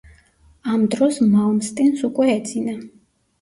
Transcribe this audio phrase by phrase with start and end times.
[0.75, 2.75] ამ დროს მალმსტინს უკვე ეძინა.